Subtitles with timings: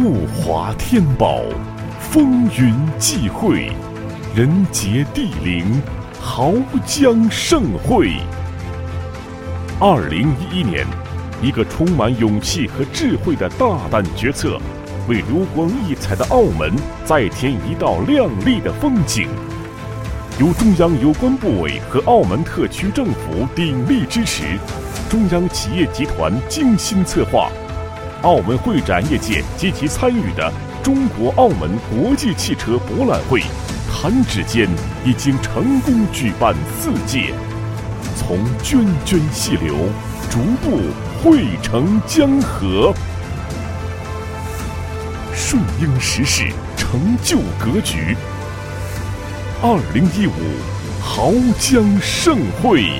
[0.00, 1.42] 物华天宝，
[1.98, 3.72] 风云际会，
[4.34, 5.82] 人杰地灵，
[6.22, 8.12] 濠江盛会。
[9.80, 10.86] 二零一一年，
[11.42, 14.60] 一个充满勇气和智慧的大胆决策，
[15.08, 16.72] 为流光溢彩的澳门
[17.04, 19.28] 再添一道亮丽的风景。
[20.38, 24.44] 由中央有关部委和澳门特区政府鼎力支持，
[25.10, 27.50] 中央企业集团精心策划，
[28.22, 30.52] 澳门会展业界积极参与的
[30.82, 33.42] 中国澳门国际汽车博览会，
[33.88, 34.68] 弹指间
[35.04, 37.32] 已经成功举办四届。
[38.16, 39.74] 从涓涓细流，
[40.28, 40.80] 逐步
[41.22, 42.92] 汇成江河。
[45.32, 48.16] 顺应时势，成就格局。
[49.62, 50.32] 二零一五，
[51.00, 52.90] 濠江盛会。